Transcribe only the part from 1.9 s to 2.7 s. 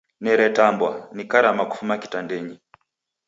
kitandenyi!